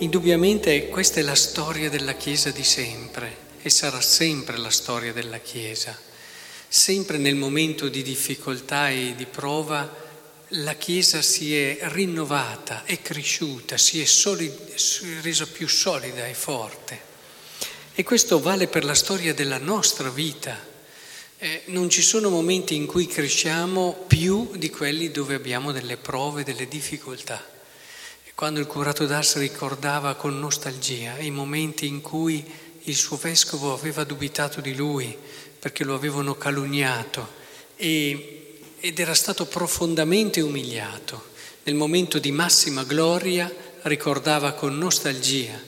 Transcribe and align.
Indubbiamente 0.00 0.88
questa 0.88 1.20
è 1.20 1.22
la 1.22 1.34
storia 1.34 1.90
della 1.90 2.14
Chiesa 2.14 2.50
di 2.50 2.64
sempre 2.64 3.48
e 3.60 3.68
sarà 3.68 4.00
sempre 4.00 4.56
la 4.56 4.70
storia 4.70 5.12
della 5.12 5.40
Chiesa. 5.40 5.94
Sempre 6.66 7.18
nel 7.18 7.34
momento 7.34 7.86
di 7.88 8.02
difficoltà 8.02 8.88
e 8.88 9.12
di 9.14 9.26
prova 9.26 9.94
la 10.54 10.72
Chiesa 10.76 11.20
si 11.20 11.54
è 11.54 11.80
rinnovata, 11.82 12.84
è 12.86 13.02
cresciuta, 13.02 13.76
si 13.76 14.00
è, 14.00 14.06
solid, 14.06 14.74
si 14.74 15.04
è 15.04 15.20
resa 15.20 15.46
più 15.46 15.68
solida 15.68 16.26
e 16.26 16.32
forte. 16.32 17.00
E 17.94 18.02
questo 18.02 18.40
vale 18.40 18.68
per 18.68 18.84
la 18.84 18.94
storia 18.94 19.34
della 19.34 19.58
nostra 19.58 20.08
vita. 20.08 20.58
Eh, 21.36 21.64
non 21.66 21.90
ci 21.90 22.00
sono 22.00 22.30
momenti 22.30 22.74
in 22.74 22.86
cui 22.86 23.06
cresciamo 23.06 24.04
più 24.06 24.52
di 24.56 24.70
quelli 24.70 25.10
dove 25.10 25.34
abbiamo 25.34 25.72
delle 25.72 25.98
prove, 25.98 26.42
delle 26.42 26.68
difficoltà. 26.68 27.58
Quando 28.40 28.58
il 28.58 28.66
curato 28.66 29.04
d'Ars 29.04 29.36
ricordava 29.36 30.14
con 30.14 30.38
nostalgia 30.38 31.18
i 31.18 31.30
momenti 31.30 31.86
in 31.86 32.00
cui 32.00 32.42
il 32.84 32.96
suo 32.96 33.18
vescovo 33.18 33.74
aveva 33.74 34.02
dubitato 34.04 34.62
di 34.62 34.74
lui 34.74 35.14
perché 35.58 35.84
lo 35.84 35.94
avevano 35.94 36.34
calunniato 36.36 37.32
e, 37.76 38.60
ed 38.80 38.98
era 38.98 39.12
stato 39.12 39.44
profondamente 39.44 40.40
umiliato, 40.40 41.32
nel 41.64 41.74
momento 41.74 42.18
di 42.18 42.30
massima 42.30 42.82
gloria 42.84 43.54
ricordava 43.82 44.52
con 44.52 44.78
nostalgia 44.78 45.60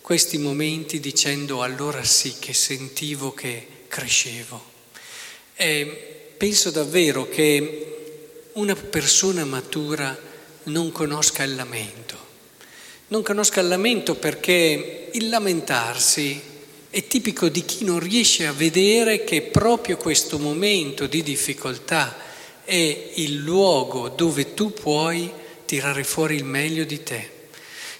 questi 0.00 0.38
momenti 0.38 1.00
dicendo 1.00 1.64
allora 1.64 2.04
sì 2.04 2.36
che 2.38 2.54
sentivo 2.54 3.34
che 3.34 3.66
crescevo. 3.88 4.64
E 5.56 6.32
penso 6.36 6.70
davvero 6.70 7.28
che 7.28 8.50
una 8.52 8.76
persona 8.76 9.44
matura 9.44 10.28
non 10.64 10.92
conosca 10.92 11.42
il 11.42 11.54
lamento. 11.54 12.09
Non 13.10 13.24
conosca 13.24 13.60
il 13.60 13.66
lamento 13.66 14.14
perché 14.14 15.08
il 15.12 15.28
lamentarsi 15.30 16.40
è 16.88 17.08
tipico 17.08 17.48
di 17.48 17.64
chi 17.64 17.82
non 17.82 17.98
riesce 17.98 18.46
a 18.46 18.52
vedere 18.52 19.24
che 19.24 19.42
proprio 19.42 19.96
questo 19.96 20.38
momento 20.38 21.08
di 21.08 21.24
difficoltà 21.24 22.16
è 22.62 23.10
il 23.14 23.38
luogo 23.38 24.10
dove 24.10 24.54
tu 24.54 24.72
puoi 24.72 25.28
tirare 25.64 26.04
fuori 26.04 26.36
il 26.36 26.44
meglio 26.44 26.84
di 26.84 27.02
te. 27.02 27.30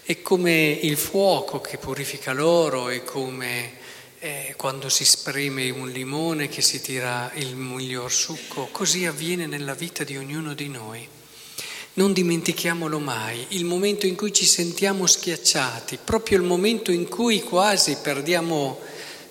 È 0.05 0.23
come 0.23 0.79
il 0.81 0.97
fuoco 0.97 1.61
che 1.61 1.77
purifica 1.77 2.33
l'oro, 2.33 2.89
è 2.89 3.03
come 3.03 3.79
eh, 4.21 4.55
quando 4.57 4.89
si 4.89 5.05
spreme 5.05 5.71
un 5.71 5.89
limone 5.89 6.49
che 6.49 6.63
si 6.63 6.81
tira 6.81 7.33
il 7.35 7.57
miglior 7.57 8.13
succo, 8.13 8.69
così 8.71 9.07
avviene 9.07 9.47
nella 9.47 9.75
vita 9.75 10.05
di 10.05 10.17
ognuno 10.17 10.55
di 10.55 10.69
noi. 10.69 11.09
Non 11.93 12.13
dimentichiamolo 12.13 13.01
mai, 13.01 13.47
il 13.49 13.65
momento 13.65 14.07
in 14.07 14.15
cui 14.15 14.33
ci 14.33 14.47
sentiamo 14.47 15.07
schiacciati, 15.07 15.99
proprio 16.05 16.39
il 16.39 16.45
momento 16.45 16.93
in 16.93 17.09
cui 17.09 17.43
quasi 17.43 17.97
perdiamo 18.01 18.79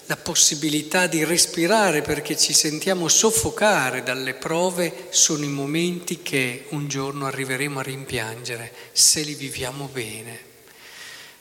la 0.08 0.18
possibilità 0.18 1.08
di 1.08 1.24
respirare 1.24 2.02
perché 2.02 2.36
ci 2.36 2.52
sentiamo 2.52 3.08
soffocare 3.08 4.04
dalle 4.04 4.34
prove, 4.34 5.08
sono 5.12 5.46
i 5.46 5.50
momenti 5.50 6.22
che 6.22 6.66
un 6.70 6.90
giorno 6.90 7.28
arriveremo 7.28 7.80
a 7.80 7.84
rimpiangere 7.84 8.74
se 8.92 9.22
li 9.22 9.36
viviamo 9.36 9.88
bene. 9.90 10.48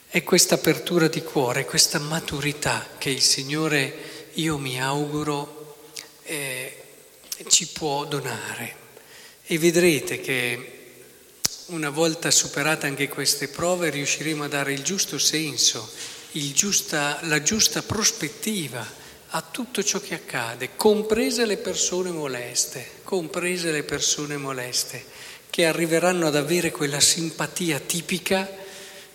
È 0.06 0.22
questa 0.22 0.54
apertura 0.54 1.08
di 1.08 1.22
cuore, 1.22 1.64
questa 1.64 1.98
maturità 1.98 2.86
che 2.96 3.10
il 3.10 3.22
Signore, 3.22 4.30
io 4.34 4.56
mi 4.56 4.80
auguro, 4.80 5.78
eh, 6.22 6.76
ci 7.48 7.66
può 7.66 8.04
donare. 8.04 8.76
E 9.44 9.58
vedrete 9.58 10.20
che 10.20 10.77
una 11.68 11.90
volta 11.90 12.30
superate 12.30 12.86
anche 12.86 13.08
queste 13.08 13.48
prove 13.48 13.90
riusciremo 13.90 14.44
a 14.44 14.48
dare 14.48 14.72
il 14.72 14.82
giusto 14.82 15.18
senso, 15.18 15.90
il 16.32 16.52
giusta, 16.54 17.18
la 17.22 17.42
giusta 17.42 17.82
prospettiva 17.82 18.86
a 19.30 19.42
tutto 19.42 19.82
ciò 19.82 20.00
che 20.00 20.14
accade, 20.14 20.70
comprese 20.76 21.44
le 21.44 21.58
persone 21.58 22.10
moleste, 22.10 22.86
comprese 23.04 23.70
le 23.70 23.82
persone 23.82 24.38
moleste, 24.38 25.04
che 25.50 25.66
arriveranno 25.66 26.26
ad 26.26 26.36
avere 26.36 26.70
quella 26.70 27.00
simpatia 27.00 27.78
tipica 27.80 28.48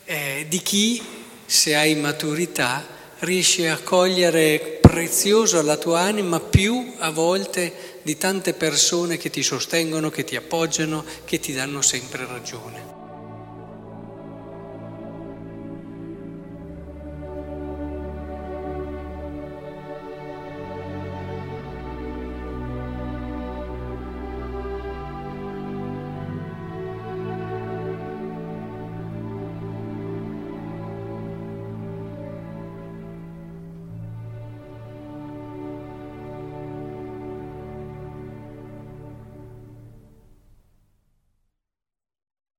eh, 0.06 0.46
di 0.48 0.62
chi, 0.62 1.02
se 1.46 1.76
hai 1.76 1.96
maturità, 1.96 2.86
riesce 3.20 3.70
a 3.70 3.80
cogliere 3.80 4.73
prezioso 4.94 5.58
alla 5.58 5.78
tua 5.78 6.02
anima 6.02 6.40
più 6.40 6.94
a 7.00 7.10
volte 7.10 8.00
di 8.04 8.16
tante 8.16 8.54
persone 8.54 9.18
che 9.18 9.32
ti 9.32 9.42
sostengono, 9.42 10.12
che 10.12 10.24
ti 10.24 10.36
appoggiano, 10.36 11.04
che 11.26 11.40
ti 11.40 11.52
danno 11.52 11.82
sempre 11.82 12.28
ragione. 12.28 13.03